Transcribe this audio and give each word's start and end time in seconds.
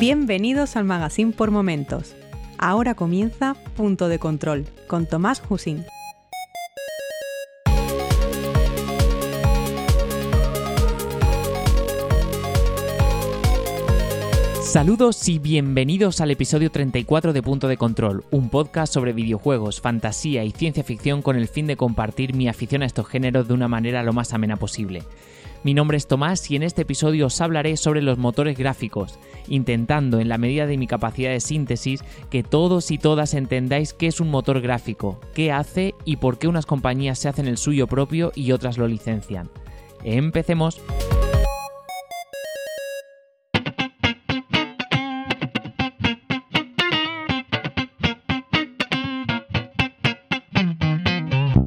Bienvenidos 0.00 0.76
al 0.76 0.86
Magazine 0.86 1.32
por 1.32 1.50
Momentos. 1.50 2.16
Ahora 2.56 2.94
comienza 2.94 3.54
Punto 3.76 4.08
de 4.08 4.18
Control 4.18 4.64
con 4.86 5.04
Tomás 5.04 5.42
Husín. 5.46 5.84
Saludos 14.62 15.28
y 15.28 15.38
bienvenidos 15.38 16.22
al 16.22 16.30
episodio 16.30 16.70
34 16.70 17.34
de 17.34 17.42
Punto 17.42 17.68
de 17.68 17.76
Control, 17.76 18.24
un 18.30 18.48
podcast 18.48 18.94
sobre 18.94 19.12
videojuegos, 19.12 19.82
fantasía 19.82 20.44
y 20.44 20.52
ciencia 20.52 20.82
ficción 20.82 21.20
con 21.20 21.36
el 21.36 21.46
fin 21.46 21.66
de 21.66 21.76
compartir 21.76 22.32
mi 22.34 22.48
afición 22.48 22.82
a 22.82 22.86
estos 22.86 23.06
géneros 23.06 23.48
de 23.48 23.52
una 23.52 23.68
manera 23.68 24.02
lo 24.02 24.14
más 24.14 24.32
amena 24.32 24.56
posible. 24.56 25.02
Mi 25.62 25.74
nombre 25.74 25.98
es 25.98 26.06
Tomás 26.06 26.50
y 26.50 26.56
en 26.56 26.62
este 26.62 26.82
episodio 26.82 27.26
os 27.26 27.38
hablaré 27.42 27.76
sobre 27.76 28.00
los 28.00 28.16
motores 28.16 28.56
gráficos, 28.56 29.18
intentando 29.46 30.18
en 30.18 30.30
la 30.30 30.38
medida 30.38 30.66
de 30.66 30.78
mi 30.78 30.86
capacidad 30.86 31.30
de 31.30 31.40
síntesis 31.40 32.02
que 32.30 32.42
todos 32.42 32.90
y 32.90 32.96
todas 32.96 33.34
entendáis 33.34 33.92
qué 33.92 34.06
es 34.06 34.20
un 34.20 34.30
motor 34.30 34.62
gráfico, 34.62 35.20
qué 35.34 35.52
hace 35.52 35.94
y 36.06 36.16
por 36.16 36.38
qué 36.38 36.48
unas 36.48 36.64
compañías 36.64 37.18
se 37.18 37.28
hacen 37.28 37.46
el 37.46 37.58
suyo 37.58 37.86
propio 37.86 38.32
y 38.34 38.52
otras 38.52 38.78
lo 38.78 38.88
licencian. 38.88 39.50
Empecemos. 40.02 40.80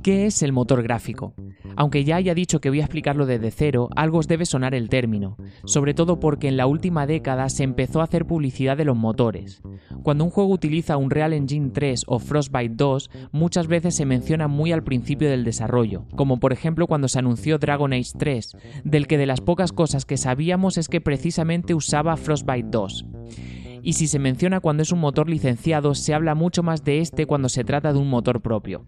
¿Qué 0.02 0.26
es 0.26 0.42
el 0.42 0.52
motor 0.52 0.82
gráfico? 0.82 1.34
Aunque 1.76 2.04
ya 2.04 2.16
haya 2.18 2.34
dicho 2.34 2.60
que 2.60 2.70
voy 2.70 2.80
a 2.80 2.84
explicarlo 2.84 3.26
desde 3.26 3.52
cero, 3.52 3.90
algo 3.96 4.20
os 4.20 4.28
debe 4.28 4.46
sonar 4.46 4.76
el 4.76 4.90
término, 4.90 5.38
sobre 5.66 5.94
todo 5.94 6.20
porque 6.20 6.48
en 6.48 6.58
la 6.58 6.68
última 6.68 7.06
década 7.06 7.50
se 7.50 7.64
empezó 7.64 8.02
a 8.02 8.06
hacer 8.06 8.26
publicidad 8.26 8.78
de 8.78 8.86
los 8.86 8.98
motores. 8.98 9.62
Cuando 10.04 10.24
un 10.24 10.30
juego 10.30 10.52
utiliza 10.52 10.98
un 10.98 11.10
Real 11.10 11.34
Engine 11.34 11.72
3 11.74 12.04
o 12.08 12.20
Frostbite 12.20 12.76
2, 12.76 13.10
muchas 13.32 13.68
veces 13.68 13.96
se 13.96 14.06
menciona 14.06 14.48
muy 14.48 14.72
al 14.72 14.84
principio 14.84 15.30
del 15.30 15.44
desarrollo, 15.44 16.06
como 16.16 16.40
por 16.40 16.54
ejemplo 16.54 16.88
cuando 16.88 17.08
se 17.08 17.20
anunció 17.20 17.58
Dragon 17.58 17.94
Age 17.94 18.12
3, 18.18 18.58
del 18.84 19.08
que 19.08 19.18
de 19.18 19.26
las 19.26 19.42
pocas 19.42 19.72
cosas 19.72 20.06
que 20.06 20.18
sabíamos 20.18 20.78
es 20.78 20.88
que 20.88 21.02
precisamente 21.02 21.74
usaba 21.74 22.18
Frostbite 22.18 22.68
2 22.70 23.06
y 23.84 23.94
si 23.94 24.08
se 24.08 24.18
menciona 24.18 24.62
cuando 24.62 24.82
es 24.82 24.92
un 24.92 25.00
motor 25.00 25.30
licenciado, 25.30 25.94
se 25.94 26.14
habla 26.14 26.36
mucho 26.36 26.64
más 26.64 26.84
de 26.84 27.00
este 27.00 27.26
cuando 27.26 27.50
se 27.50 27.66
trata 27.66 27.92
de 27.92 28.00
un 28.00 28.10
motor 28.10 28.42
propio. 28.42 28.86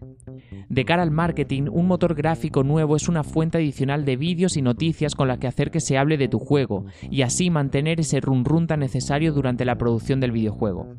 De 0.68 0.84
cara 0.84 1.02
al 1.02 1.10
marketing, 1.10 1.68
un 1.70 1.86
motor 1.86 2.14
gráfico 2.14 2.64
nuevo 2.64 2.96
es 2.96 3.08
una 3.08 3.22
fuente 3.22 3.58
adicional 3.58 4.04
de 4.04 4.16
vídeos 4.16 4.56
y 4.56 4.62
noticias 4.62 5.14
con 5.14 5.28
la 5.28 5.38
que 5.38 5.46
hacer 5.46 5.70
que 5.70 5.80
se 5.80 5.98
hable 5.98 6.16
de 6.16 6.28
tu 6.28 6.38
juego, 6.38 6.86
y 7.10 7.22
así 7.22 7.50
mantener 7.50 8.00
ese 8.00 8.20
run 8.20 8.44
run 8.44 8.66
tan 8.66 8.80
necesario 8.80 9.32
durante 9.32 9.64
la 9.64 9.76
producción 9.76 10.18
del 10.18 10.32
videojuego. 10.32 10.96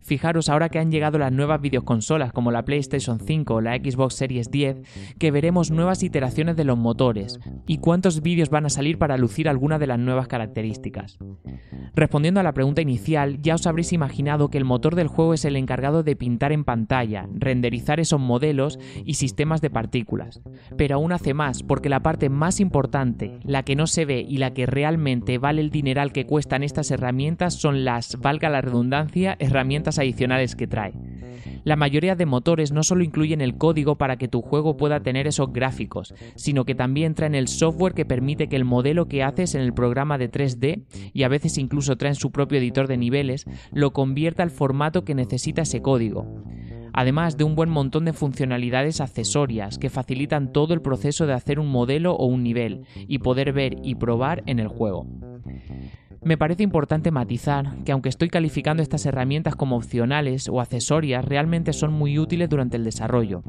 Fijaros 0.00 0.48
ahora 0.48 0.68
que 0.68 0.78
han 0.78 0.90
llegado 0.90 1.18
las 1.18 1.32
nuevas 1.32 1.60
videoconsolas 1.60 2.32
como 2.32 2.50
la 2.50 2.64
PlayStation 2.64 3.18
5 3.20 3.54
o 3.54 3.60
la 3.60 3.76
Xbox 3.76 4.14
Series 4.14 4.50
10, 4.50 5.16
que 5.18 5.30
veremos 5.30 5.70
nuevas 5.70 6.02
iteraciones 6.02 6.56
de 6.56 6.64
los 6.64 6.78
motores, 6.78 7.40
y 7.66 7.78
cuántos 7.78 8.20
vídeos 8.20 8.50
van 8.50 8.66
a 8.66 8.70
salir 8.70 8.98
para 8.98 9.16
lucir 9.16 9.48
alguna 9.48 9.78
de 9.78 9.86
las 9.86 9.98
nuevas 9.98 10.28
características. 10.28 11.18
Respondiendo 11.94 12.40
a 12.40 12.44
la 12.44 12.52
pregunta 12.52 12.82
inicial, 12.82 13.29
ya 13.40 13.54
os 13.54 13.66
habréis 13.66 13.92
imaginado 13.92 14.48
que 14.48 14.58
el 14.58 14.64
motor 14.64 14.94
del 14.94 15.08
juego 15.08 15.34
es 15.34 15.44
el 15.44 15.56
encargado 15.56 16.02
de 16.02 16.16
pintar 16.16 16.52
en 16.52 16.64
pantalla, 16.64 17.28
renderizar 17.34 18.00
esos 18.00 18.20
modelos 18.20 18.78
y 19.04 19.14
sistemas 19.14 19.60
de 19.60 19.70
partículas. 19.70 20.40
Pero 20.76 20.96
aún 20.96 21.12
hace 21.12 21.34
más, 21.34 21.62
porque 21.62 21.88
la 21.88 22.00
parte 22.00 22.28
más 22.28 22.60
importante, 22.60 23.38
la 23.44 23.62
que 23.62 23.76
no 23.76 23.86
se 23.86 24.04
ve 24.04 24.24
y 24.26 24.38
la 24.38 24.52
que 24.52 24.66
realmente 24.66 25.38
vale 25.38 25.60
el 25.60 25.70
dineral 25.70 26.12
que 26.12 26.26
cuestan 26.26 26.62
estas 26.62 26.90
herramientas 26.90 27.54
son 27.54 27.84
las, 27.84 28.18
valga 28.20 28.48
la 28.48 28.60
redundancia, 28.60 29.36
herramientas 29.38 29.98
adicionales 29.98 30.56
que 30.56 30.66
trae. 30.66 30.94
La 31.64 31.76
mayoría 31.76 32.14
de 32.14 32.26
motores 32.26 32.72
no 32.72 32.82
solo 32.82 33.04
incluyen 33.04 33.40
el 33.40 33.56
código 33.56 33.96
para 33.96 34.16
que 34.16 34.28
tu 34.28 34.40
juego 34.40 34.76
pueda 34.76 35.00
tener 35.00 35.26
esos 35.26 35.52
gráficos, 35.52 36.14
sino 36.34 36.64
que 36.64 36.74
también 36.74 37.14
traen 37.14 37.34
el 37.34 37.48
software 37.48 37.94
que 37.94 38.06
permite 38.06 38.48
que 38.48 38.56
el 38.56 38.64
modelo 38.64 39.08
que 39.08 39.22
haces 39.22 39.54
en 39.54 39.60
el 39.60 39.74
programa 39.74 40.16
de 40.16 40.30
3D, 40.30 40.84
y 41.12 41.22
a 41.22 41.28
veces 41.28 41.58
incluso 41.58 41.96
traen 41.96 42.14
su 42.14 42.30
propio 42.30 42.58
editor 42.58 42.88
de 42.88 42.96
lo 43.72 43.92
convierta 43.92 44.42
al 44.42 44.50
formato 44.50 45.04
que 45.04 45.14
necesita 45.14 45.62
ese 45.62 45.82
código 45.82 46.26
además 46.92 47.36
de 47.36 47.44
un 47.44 47.54
buen 47.54 47.70
montón 47.70 48.04
de 48.04 48.12
funcionalidades 48.12 49.00
accesorias 49.00 49.78
que 49.78 49.90
facilitan 49.90 50.52
todo 50.52 50.74
el 50.74 50.82
proceso 50.82 51.26
de 51.26 51.34
hacer 51.34 51.58
un 51.58 51.68
modelo 51.68 52.14
o 52.14 52.26
un 52.26 52.42
nivel 52.42 52.84
y 52.94 53.18
poder 53.18 53.52
ver 53.52 53.76
y 53.82 53.94
probar 53.94 54.42
en 54.46 54.58
el 54.58 54.68
juego. 54.68 55.06
Me 56.22 56.36
parece 56.36 56.62
importante 56.62 57.10
matizar 57.10 57.82
que 57.84 57.92
aunque 57.92 58.10
estoy 58.10 58.28
calificando 58.28 58.82
estas 58.82 59.06
herramientas 59.06 59.56
como 59.56 59.76
opcionales 59.76 60.50
o 60.50 60.60
accesorias, 60.60 61.24
realmente 61.24 61.72
son 61.72 61.94
muy 61.94 62.18
útiles 62.18 62.50
durante 62.50 62.76
el 62.76 62.84
desarrollo. 62.84 63.42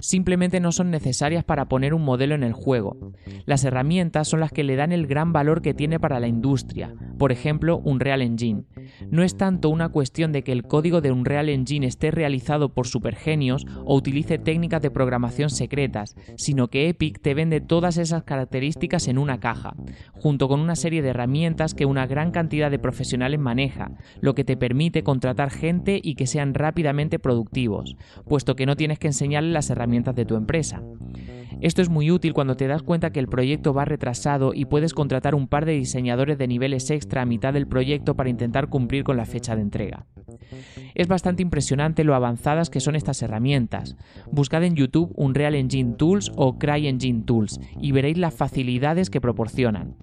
Simplemente 0.00 0.58
no 0.58 0.72
son 0.72 0.90
necesarias 0.90 1.44
para 1.44 1.66
poner 1.66 1.94
un 1.94 2.02
modelo 2.02 2.34
en 2.34 2.42
el 2.42 2.52
juego. 2.52 3.12
Las 3.44 3.64
herramientas 3.64 4.26
son 4.26 4.40
las 4.40 4.50
que 4.50 4.64
le 4.64 4.74
dan 4.74 4.90
el 4.90 5.06
gran 5.06 5.32
valor 5.32 5.62
que 5.62 5.72
tiene 5.72 6.00
para 6.00 6.18
la 6.18 6.26
industria, 6.26 6.94
por 7.16 7.30
ejemplo, 7.30 7.78
un 7.78 8.00
Real 8.00 8.22
Engine. 8.22 8.64
No 9.08 9.22
es 9.22 9.36
tanto 9.36 9.68
una 9.68 9.90
cuestión 9.90 10.32
de 10.32 10.42
que 10.42 10.52
el 10.52 10.64
código 10.64 11.00
de 11.00 11.12
un 11.12 11.24
Real 11.24 11.48
Engine 11.48 11.86
esté 11.86 12.10
realizado 12.10 12.70
por 12.70 12.88
supergenios 12.88 13.66
o 13.84 13.94
utilice 13.94 14.38
técnicas 14.38 14.82
de 14.82 14.90
programación 14.90 15.50
secretas, 15.50 16.16
sino 16.36 16.68
que 16.68 16.88
Epic 16.88 17.20
te 17.20 17.34
vende 17.34 17.60
todas 17.60 17.98
esas 17.98 18.24
características 18.24 19.06
en 19.06 19.18
una 19.18 19.38
caja, 19.38 19.74
junto 20.12 20.48
con 20.48 20.58
una 20.58 20.74
serie 20.74 21.02
de 21.02 21.10
herramientas 21.10 21.74
que 21.74 21.86
una 21.86 22.06
gran 22.06 22.15
cantidad 22.30 22.70
de 22.70 22.78
profesionales 22.78 23.38
maneja, 23.38 23.92
lo 24.20 24.34
que 24.34 24.44
te 24.44 24.56
permite 24.56 25.02
contratar 25.02 25.50
gente 25.50 26.00
y 26.02 26.14
que 26.14 26.26
sean 26.26 26.54
rápidamente 26.54 27.18
productivos, 27.18 27.96
puesto 28.26 28.56
que 28.56 28.66
no 28.66 28.76
tienes 28.76 28.98
que 28.98 29.08
enseñarles 29.08 29.52
las 29.52 29.70
herramientas 29.70 30.14
de 30.14 30.24
tu 30.24 30.36
empresa. 30.36 30.82
Esto 31.60 31.80
es 31.80 31.88
muy 31.88 32.10
útil 32.10 32.34
cuando 32.34 32.56
te 32.56 32.66
das 32.66 32.82
cuenta 32.82 33.10
que 33.10 33.20
el 33.20 33.28
proyecto 33.28 33.72
va 33.72 33.84
retrasado 33.84 34.52
y 34.52 34.66
puedes 34.66 34.92
contratar 34.92 35.34
un 35.34 35.48
par 35.48 35.64
de 35.64 35.72
diseñadores 35.72 36.36
de 36.36 36.48
niveles 36.48 36.90
extra 36.90 37.22
a 37.22 37.26
mitad 37.26 37.54
del 37.54 37.66
proyecto 37.66 38.14
para 38.14 38.28
intentar 38.28 38.68
cumplir 38.68 39.04
con 39.04 39.16
la 39.16 39.24
fecha 39.24 39.56
de 39.56 39.62
entrega. 39.62 40.06
Es 40.94 41.08
bastante 41.08 41.42
impresionante 41.42 42.04
lo 42.04 42.14
avanzadas 42.14 42.70
que 42.70 42.80
son 42.80 42.96
estas 42.96 43.22
herramientas. 43.22 43.96
Buscad 44.30 44.64
en 44.64 44.76
YouTube 44.76 45.12
Unreal 45.16 45.54
Engine 45.54 45.94
Tools 45.96 46.32
o 46.36 46.58
CryEngine 46.58 47.22
Tools 47.22 47.60
y 47.80 47.92
veréis 47.92 48.18
las 48.18 48.34
facilidades 48.34 49.10
que 49.10 49.20
proporcionan. 49.20 49.96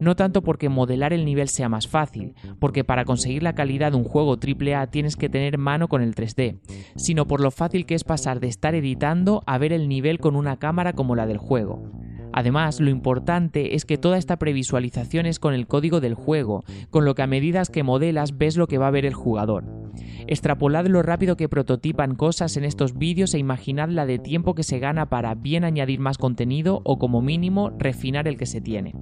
No 0.00 0.16
tanto 0.16 0.42
porque 0.42 0.68
modelar 0.68 1.12
el 1.12 1.24
nivel 1.24 1.48
sea 1.48 1.68
más 1.68 1.88
fácil, 1.88 2.34
porque 2.58 2.84
para 2.84 3.04
conseguir 3.04 3.42
la 3.42 3.54
calidad 3.54 3.92
de 3.92 3.98
un 3.98 4.04
juego 4.04 4.36
AAA 4.36 4.88
tienes 4.88 5.16
que 5.16 5.28
tener 5.28 5.58
mano 5.58 5.88
con 5.88 6.02
el 6.02 6.14
3D, 6.14 6.58
sino 6.96 7.26
por 7.26 7.40
lo 7.40 7.50
fácil 7.50 7.86
que 7.86 7.94
es 7.94 8.04
pasar 8.04 8.40
de 8.40 8.48
estar 8.48 8.74
editando 8.74 9.42
a 9.46 9.58
ver 9.58 9.72
el 9.72 9.88
nivel 9.88 10.18
con 10.18 10.36
una 10.36 10.58
cámara 10.58 10.92
como 10.92 11.16
la 11.16 11.26
del 11.26 11.38
juego. 11.38 11.90
Además, 12.32 12.80
lo 12.80 12.90
importante 12.90 13.74
es 13.74 13.84
que 13.84 13.98
toda 13.98 14.18
esta 14.18 14.36
previsualización 14.36 15.26
es 15.26 15.38
con 15.38 15.54
el 15.54 15.66
código 15.66 16.00
del 16.00 16.14
juego, 16.14 16.62
con 16.90 17.04
lo 17.04 17.14
que 17.14 17.22
a 17.22 17.26
medida 17.26 17.62
que 17.72 17.82
modelas 17.82 18.36
ves 18.36 18.56
lo 18.56 18.66
que 18.66 18.78
va 18.78 18.88
a 18.88 18.92
ver 18.92 19.06
el 19.06 19.14
jugador. 19.14 19.77
Extrapolad 20.26 20.86
lo 20.86 21.02
rápido 21.02 21.36
que 21.36 21.48
prototipan 21.48 22.14
cosas 22.14 22.56
en 22.56 22.64
estos 22.64 22.96
vídeos 22.96 23.34
e 23.34 23.38
imaginad 23.38 23.88
la 23.88 24.06
de 24.06 24.18
tiempo 24.18 24.54
que 24.54 24.62
se 24.62 24.78
gana 24.78 25.06
para 25.06 25.34
bien 25.34 25.64
añadir 25.64 26.00
más 26.00 26.18
contenido 26.18 26.80
o 26.84 26.98
como 26.98 27.22
mínimo 27.22 27.70
refinar 27.78 28.28
el 28.28 28.36
que 28.36 28.46
se 28.46 28.60
tiene. 28.60 28.94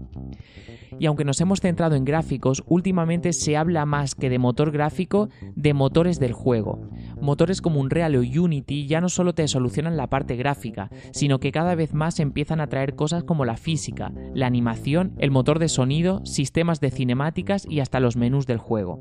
Y 0.99 1.07
aunque 1.07 1.25
nos 1.25 1.41
hemos 1.41 1.61
centrado 1.61 1.95
en 1.95 2.05
gráficos, 2.05 2.63
últimamente 2.67 3.33
se 3.33 3.57
habla 3.57 3.87
más 3.87 4.15
que 4.15 4.31
de 4.31 4.39
motor 4.39 4.71
gráfico 4.71 5.29
de 5.55 5.75
motores 5.75 6.19
del 6.19 6.33
juego. 6.33 6.89
Motores 7.21 7.61
como 7.61 7.81
Unreal 7.81 8.17
o 8.17 8.21
Unity 8.21 8.87
ya 8.87 9.01
no 9.01 9.09
solo 9.09 9.35
te 9.35 9.49
solucionan 9.49 9.97
la 9.97 10.09
parte 10.09 10.37
gráfica, 10.37 10.91
sino 11.13 11.39
que 11.41 11.53
cada 11.53 11.75
vez 11.75 11.95
más 11.95 12.21
empiezan 12.21 12.61
a 12.61 12.69
traer 12.69 12.95
cosas 12.95 13.25
como 13.25 13.45
la 13.45 13.57
física, 13.57 14.13
la 14.35 14.47
animación, 14.47 15.15
el 15.19 15.31
motor 15.31 15.59
de 15.59 15.69
sonido, 15.69 16.25
sistemas 16.25 16.81
de 16.81 16.91
cinemáticas 16.91 17.67
y 17.69 17.81
hasta 17.81 18.01
los 18.01 18.17
menús 18.17 18.47
del 18.47 18.59
juego. 18.59 19.01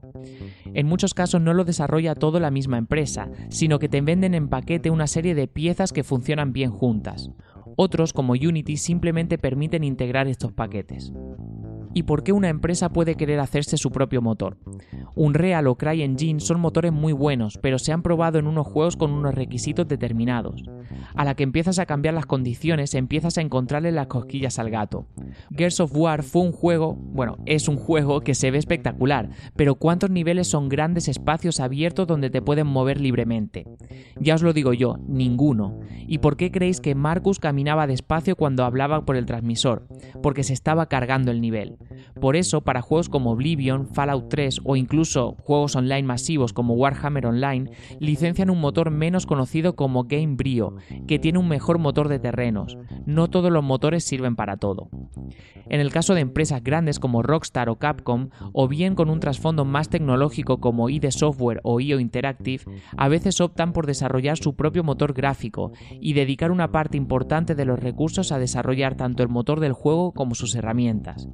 En 0.66 0.88
muchos 0.88 1.14
casos 1.14 1.42
no 1.42 1.54
lo 1.54 1.66
desarrolla 1.66 2.16
todo 2.16 2.40
la 2.40 2.52
misma 2.52 2.78
empresa, 2.78 3.30
sino 3.50 3.80
que 3.80 3.90
te 3.90 4.02
venden 4.02 4.34
en 4.34 4.48
paquete 4.48 4.90
una 4.90 5.08
serie 5.08 5.36
de 5.36 5.48
piezas 5.48 5.92
que 5.92 6.04
funcionan 6.04 6.54
bien 6.54 6.72
juntas. 6.72 7.32
Otros, 7.78 8.14
como 8.14 8.34
Unity, 8.34 8.78
simplemente 8.78 9.38
permiten 9.38 9.84
integrar 9.84 10.28
estos 10.28 10.54
paquetes 10.54 11.12
y 11.96 12.04
por 12.04 12.24
qué 12.24 12.34
una 12.34 12.50
empresa 12.50 12.90
puede 12.90 13.16
querer 13.16 13.40
hacerse 13.40 13.78
su 13.78 13.90
propio 13.90 14.22
motor. 14.22 14.58
Unreal 15.16 15.66
o 15.68 15.76
CryEngine 15.76 16.42
son 16.42 16.60
motores 16.60 16.92
muy 16.92 17.14
buenos, 17.14 17.58
pero 17.62 17.80
se 17.80 17.94
han 17.94 18.02
probado 18.02 18.38
en 18.38 18.48
unos 18.48 18.68
juegos 18.68 18.98
con 18.98 19.12
unos 19.12 19.34
requisitos 19.34 19.88
determinados. 19.88 20.62
A 21.16 21.24
la 21.24 21.36
que 21.36 21.44
empiezas 21.44 21.80
a 21.80 21.86
cambiar 21.86 22.14
las 22.14 22.26
condiciones, 22.26 22.94
empiezas 22.96 23.38
a 23.38 23.42
encontrarle 23.42 23.94
las 23.94 24.08
cosquillas 24.08 24.60
al 24.60 24.72
gato. 24.72 25.08
Gears 25.56 25.80
of 25.80 25.96
War 25.96 26.24
fue 26.24 26.42
un 26.42 26.52
juego, 26.52 26.96
bueno, 26.96 27.38
es 27.46 27.70
un 27.70 27.78
juego 27.78 28.20
que 28.20 28.36
se 28.36 28.52
ve 28.52 28.58
espectacular, 28.58 29.30
pero 29.56 29.76
¿cuántos 29.76 30.10
niveles 30.10 30.50
son 30.50 30.68
grandes 30.68 31.08
espacios 31.08 31.62
abiertos 31.62 32.08
donde 32.08 32.30
te 32.30 32.42
pueden 32.42 32.68
mover 32.68 33.00
libremente? 33.00 33.66
Ya 34.20 34.36
os 34.36 34.42
lo 34.42 34.52
digo 34.52 34.74
yo, 34.74 34.98
ninguno. 35.08 35.80
¿Y 36.08 36.18
por 36.18 36.36
qué 36.36 36.52
creéis 36.52 36.82
que 36.82 36.94
Marcus 36.94 37.40
caminaba 37.40 37.88
despacio 37.88 38.36
cuando 38.36 38.66
hablaba 38.66 39.06
por 39.06 39.16
el 39.16 39.26
transmisor? 39.26 39.88
Porque 40.22 40.44
se 40.44 40.52
estaba 40.52 40.88
cargando 40.88 41.32
el 41.32 41.40
nivel. 41.40 41.78
Por 42.20 42.36
eso, 42.36 42.62
para 42.62 42.82
juegos 42.82 43.10
como 43.10 43.32
Oblivion, 43.32 43.88
Fallout 43.88 44.30
3 44.30 44.62
o 44.64 44.76
incluso 44.76 45.36
juegos 45.40 45.76
online 45.76 46.04
masivos 46.04 46.54
como 46.54 46.76
Warhammer 46.76 47.28
Online, 47.28 47.72
licencian 48.00 48.50
un 48.50 48.60
motor 48.60 48.92
menos 48.92 49.26
conocido 49.26 49.76
como 49.76 50.06
Gamebryo, 50.06 50.76
que 51.08 51.20
tiene 51.20 51.40
un 51.40 51.48
mejor 51.48 51.78
motor 51.80 52.08
de 52.08 52.20
terrenos. 52.20 52.78
No 53.06 53.30
todos 53.30 53.52
los 53.52 53.64
motores 53.64 54.04
sirven 54.04 54.36
para 54.36 54.58
todo. 54.58 54.90
En 55.68 55.80
el 55.80 55.92
caso 55.92 56.14
de 56.14 56.22
empresas 56.22 56.64
grandes 56.64 57.00
como 57.00 57.24
Rockstar 57.24 57.70
o 57.70 57.78
Capcom, 57.78 58.30
o 58.54 58.68
bien 58.68 58.96
con 58.96 59.10
un 59.10 59.20
trasfondo 59.20 59.66
más 59.66 59.90
tecnológico 59.90 60.60
como 60.60 60.90
ID 60.90 61.10
Software 61.10 61.60
o 61.64 61.80
IO 61.80 62.00
Interactive, 62.00 62.64
a 62.98 63.08
veces 63.08 63.42
optan 63.42 63.74
por 63.74 63.88
desarrollar 63.88 64.38
su 64.38 64.56
propio 64.56 64.84
motor 64.84 65.14
gráfico 65.14 65.72
y 66.00 66.14
dedicar 66.14 66.52
una 66.52 66.72
parte 66.72 66.98
importante 66.98 67.56
de 67.56 67.66
los 67.66 67.80
recursos 67.80 68.32
a 68.32 68.40
desarrollar 68.40 68.96
tanto 68.96 69.24
el 69.24 69.30
motor 69.30 69.60
del 69.60 69.74
juego 69.74 70.12
como 70.14 70.36
sus 70.36 70.56
herramientas. 70.56 71.28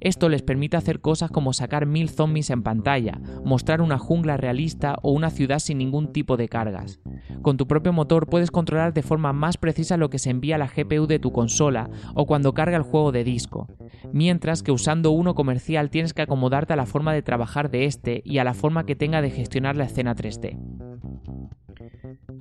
Esto 0.00 0.28
les 0.28 0.42
permite 0.42 0.76
hacer 0.76 1.00
cosas 1.00 1.30
como 1.30 1.52
sacar 1.52 1.86
mil 1.86 2.08
zombies 2.08 2.50
en 2.50 2.62
pantalla, 2.62 3.20
mostrar 3.44 3.80
una 3.80 3.98
jungla 3.98 4.36
realista 4.36 4.96
o 5.02 5.12
una 5.12 5.30
ciudad 5.30 5.58
sin 5.58 5.78
ningún 5.78 6.12
tipo 6.12 6.36
de 6.36 6.48
cargas. 6.48 7.00
Con 7.42 7.56
tu 7.56 7.66
propio 7.66 7.92
motor 7.92 8.26
puedes 8.26 8.50
controlar 8.50 8.92
de 8.92 9.02
forma 9.02 9.32
más 9.32 9.56
precisa 9.56 9.96
lo 9.96 10.10
que 10.10 10.18
se 10.18 10.30
envía 10.30 10.56
a 10.56 10.58
la 10.58 10.68
GPU 10.68 11.06
de 11.06 11.18
tu 11.18 11.32
consola 11.32 11.90
o 12.14 12.26
cuando 12.26 12.54
carga 12.54 12.76
el 12.76 12.82
juego 12.82 13.12
de 13.12 13.24
disco, 13.24 13.68
mientras 14.12 14.62
que 14.62 14.72
usando 14.72 15.10
uno 15.10 15.34
comercial 15.34 15.90
tienes 15.90 16.14
que 16.14 16.22
acomodarte 16.22 16.72
a 16.72 16.76
la 16.76 16.86
forma 16.86 17.12
de 17.12 17.22
trabajar 17.22 17.70
de 17.70 17.84
este 17.84 18.22
y 18.24 18.38
a 18.38 18.44
la 18.44 18.54
forma 18.54 18.86
que 18.86 18.96
tenga 18.96 19.22
de 19.22 19.30
gestionar 19.30 19.76
la 19.76 19.84
escena 19.84 20.14
3D. 20.14 20.58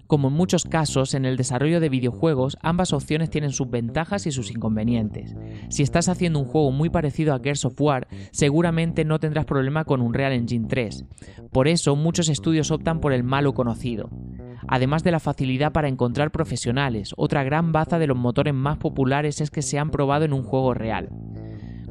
Como 0.08 0.30
en 0.30 0.34
muchos 0.34 0.64
casos, 0.64 1.14
en 1.14 1.26
el 1.26 1.38
desarrollo 1.38 1.80
de 1.80 1.90
videojuegos, 1.90 2.58
ambas 2.62 2.94
opciones 2.94 3.30
tienen 3.30 3.52
sus 3.52 3.70
ventajas 3.70 4.26
y 4.28 4.32
sus 4.32 4.52
inconvenientes. 4.52 5.36
Si 5.70 5.84
estás 5.84 6.10
haciendo 6.10 6.40
un 6.40 6.46
juego 6.46 6.72
muy 6.72 6.90
parecido 6.90 7.34
a 7.34 7.40
Gears 7.40 7.66
of 7.66 7.80
War, 7.80 8.08
seguramente 8.32 9.06
no 9.06 9.20
tendrás 9.20 9.46
problema 9.46 9.86
con 9.86 10.02
un 10.02 10.14
Real 10.14 10.34
Engine 10.34 10.68
3. 10.68 11.06
Por 11.52 11.68
eso, 11.68 11.96
muchos 11.96 12.30
estudios 12.30 12.72
optan 12.72 13.00
por 13.00 13.14
el 13.14 13.24
malo 13.24 13.54
conocido. 13.54 14.10
Además 14.68 15.04
de 15.04 15.12
la 15.12 15.20
facilidad 15.20 15.72
para 15.72 15.88
encontrar 15.88 16.32
profesionales, 16.32 17.14
otra 17.16 17.44
gran 17.44 17.72
baza 17.72 18.00
de 18.00 18.08
los 18.08 18.18
motores 18.18 18.54
más 18.54 18.78
populares 18.78 19.40
es 19.42 19.52
que 19.52 19.62
se 19.62 19.80
han 19.80 19.92
probado 19.92 20.26
en 20.26 20.34
un 20.34 20.44
juego 20.44 20.74
real. 20.74 21.10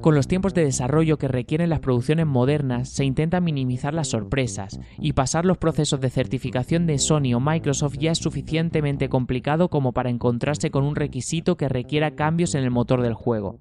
Con 0.01 0.15
los 0.15 0.29
tiempos 0.29 0.53
de 0.55 0.65
desarrollo 0.65 1.17
que 1.17 1.27
requieren 1.27 1.71
las 1.71 1.81
producciones 1.81 2.27
modernas, 2.27 2.91
se 2.91 3.05
intenta 3.05 3.41
minimizar 3.41 3.95
las 3.95 4.09
sorpresas, 4.09 4.79
y 4.99 5.15
pasar 5.15 5.45
los 5.45 5.59
procesos 5.59 6.01
de 6.01 6.11
certificación 6.11 6.87
de 6.87 6.99
Sony 6.99 7.35
o 7.35 7.41
Microsoft 7.41 7.97
ya 7.99 8.13
es 8.13 8.19
suficientemente 8.19 9.09
complicado 9.09 9.69
como 9.69 9.93
para 9.93 10.11
encontrarse 10.11 10.71
con 10.71 10.85
un 10.85 10.97
requisito 10.97 11.57
que 11.57 11.69
requiera 11.69 12.15
cambios 12.15 12.55
en 12.55 12.65
el 12.65 12.71
motor 12.71 13.03
del 13.03 13.15
juego. 13.15 13.59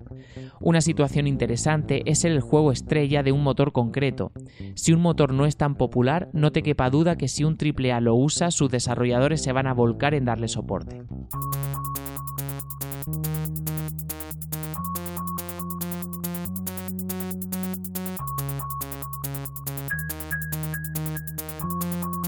Una 0.60 0.82
situación 0.82 1.28
interesante 1.28 2.04
es 2.06 2.26
el 2.26 2.42
juego 2.42 2.72
estrella 2.72 3.24
de 3.24 3.32
un 3.32 3.44
motor 3.44 3.72
concreto. 3.72 4.32
Si 4.76 4.94
un 4.94 5.02
motor 5.02 5.34
no 5.34 5.46
es 5.46 5.58
tan 5.58 5.76
popular, 5.76 6.30
no 6.34 6.52
te 6.52 6.64
quepa 6.64 6.90
duda 6.90 7.18
que 7.18 7.28
si 7.28 7.44
un 7.44 7.58
AAA 7.58 8.02
lo 8.02 8.16
usa, 8.16 8.52
sus 8.52 8.70
desarrolladores 8.70 9.42
se 9.42 9.52
van 9.52 9.68
a 9.68 9.74
volcar 9.74 10.14
en 10.14 10.26
darle 10.26 10.48
soporte. 10.48 11.02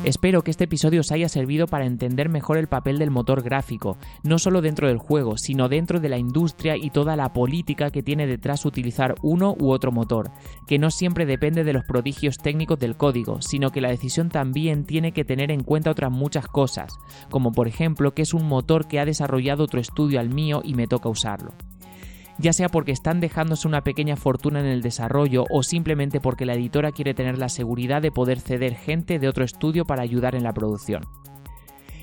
Espero 0.07 0.41
que 0.41 0.51
este 0.51 0.63
episodio 0.63 1.01
os 1.01 1.11
haya 1.11 1.27
servido 1.27 1.67
para 1.67 1.85
entender 1.85 2.29
mejor 2.29 2.57
el 2.57 2.67
papel 2.67 2.97
del 2.97 3.11
motor 3.11 3.43
gráfico, 3.43 3.97
no 4.23 4.39
solo 4.39 4.61
dentro 4.61 4.87
del 4.87 4.99
juego, 4.99 5.37
sino 5.37 5.67
dentro 5.67 5.99
de 5.99 6.07
la 6.07 6.17
industria 6.17 6.77
y 6.77 6.91
toda 6.91 7.17
la 7.17 7.33
política 7.33 7.91
que 7.91 8.03
tiene 8.03 8.25
detrás 8.25 8.65
utilizar 8.65 9.15
uno 9.21 9.53
u 9.59 9.69
otro 9.69 9.91
motor, 9.91 10.31
que 10.65 10.79
no 10.79 10.91
siempre 10.91 11.25
depende 11.25 11.65
de 11.65 11.73
los 11.73 11.83
prodigios 11.83 12.37
técnicos 12.37 12.79
del 12.79 12.95
código, 12.95 13.41
sino 13.41 13.69
que 13.69 13.81
la 13.81 13.89
decisión 13.89 14.29
también 14.29 14.85
tiene 14.85 15.11
que 15.11 15.25
tener 15.25 15.51
en 15.51 15.65
cuenta 15.65 15.91
otras 15.91 16.09
muchas 16.09 16.47
cosas, 16.47 16.93
como 17.29 17.51
por 17.51 17.67
ejemplo 17.67 18.13
que 18.13 18.21
es 18.21 18.33
un 18.33 18.47
motor 18.47 18.87
que 18.87 19.01
ha 19.01 19.05
desarrollado 19.05 19.65
otro 19.65 19.81
estudio 19.81 20.21
al 20.21 20.29
mío 20.29 20.61
y 20.63 20.73
me 20.73 20.87
toca 20.87 21.09
usarlo 21.09 21.51
ya 22.39 22.53
sea 22.53 22.69
porque 22.69 22.91
están 22.91 23.19
dejándose 23.19 23.67
una 23.67 23.83
pequeña 23.83 24.15
fortuna 24.15 24.59
en 24.59 24.65
el 24.65 24.81
desarrollo 24.81 25.45
o 25.49 25.63
simplemente 25.63 26.19
porque 26.19 26.45
la 26.45 26.53
editora 26.53 26.91
quiere 26.91 27.13
tener 27.13 27.37
la 27.37 27.49
seguridad 27.49 28.01
de 28.01 28.11
poder 28.11 28.39
ceder 28.39 28.75
gente 28.75 29.19
de 29.19 29.27
otro 29.27 29.43
estudio 29.43 29.85
para 29.85 30.03
ayudar 30.03 30.35
en 30.35 30.43
la 30.43 30.53
producción. 30.53 31.03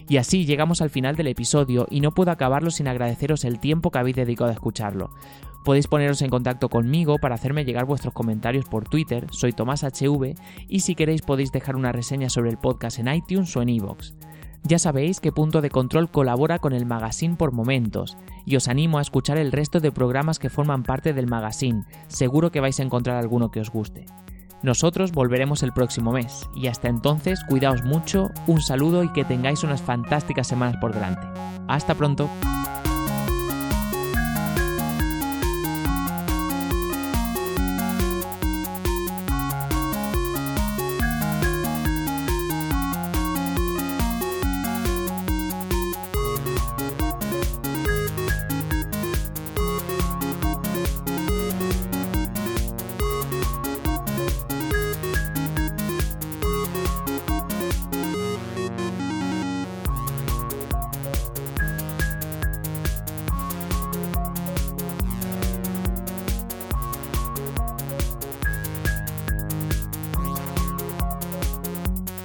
Y 0.08 0.18
así 0.18 0.44
llegamos 0.44 0.82
al 0.82 0.90
final 0.90 1.16
del 1.16 1.28
episodio 1.28 1.86
y 1.90 2.00
no 2.00 2.12
puedo 2.12 2.30
acabarlo 2.30 2.70
sin 2.70 2.88
agradeceros 2.88 3.44
el 3.44 3.58
tiempo 3.58 3.90
que 3.90 3.98
habéis 3.98 4.16
dedicado 4.16 4.50
a 4.50 4.54
escucharlo. 4.54 5.10
Podéis 5.64 5.86
poneros 5.86 6.20
en 6.20 6.28
contacto 6.28 6.68
conmigo 6.68 7.16
para 7.16 7.36
hacerme 7.36 7.64
llegar 7.64 7.86
vuestros 7.86 8.12
comentarios 8.12 8.66
por 8.66 8.86
Twitter, 8.86 9.26
soy 9.30 9.52
Tomás 9.52 9.82
HV, 9.82 10.34
y 10.68 10.80
si 10.80 10.94
queréis 10.94 11.22
podéis 11.22 11.52
dejar 11.52 11.74
una 11.74 11.90
reseña 11.90 12.28
sobre 12.28 12.50
el 12.50 12.58
podcast 12.58 12.98
en 12.98 13.08
iTunes 13.08 13.56
o 13.56 13.62
en 13.62 13.70
iVoox. 13.70 14.12
Ya 14.66 14.78
sabéis 14.78 15.20
que 15.20 15.32
Punto 15.32 15.62
de 15.62 15.70
Control 15.70 16.10
colabora 16.10 16.58
con 16.58 16.74
el 16.74 16.84
magazine 16.84 17.36
por 17.36 17.52
momentos 17.52 18.16
y 18.44 18.56
os 18.56 18.68
animo 18.68 18.98
a 18.98 19.02
escuchar 19.02 19.38
el 19.38 19.52
resto 19.52 19.80
de 19.80 19.92
programas 19.92 20.38
que 20.38 20.50
forman 20.50 20.82
parte 20.82 21.12
del 21.12 21.26
magazine, 21.26 21.84
seguro 22.08 22.50
que 22.50 22.60
vais 22.60 22.78
a 22.80 22.82
encontrar 22.82 23.16
alguno 23.16 23.50
que 23.50 23.60
os 23.60 23.70
guste. 23.70 24.06
Nosotros 24.62 25.12
volveremos 25.12 25.62
el 25.62 25.72
próximo 25.72 26.10
mes 26.12 26.48
y 26.54 26.68
hasta 26.68 26.88
entonces 26.88 27.44
cuidaos 27.46 27.84
mucho, 27.84 28.30
un 28.46 28.62
saludo 28.62 29.04
y 29.04 29.12
que 29.12 29.24
tengáis 29.24 29.62
unas 29.62 29.82
fantásticas 29.82 30.46
semanas 30.46 30.76
por 30.80 30.94
delante. 30.94 31.26
Hasta 31.68 31.94
pronto. 31.94 32.30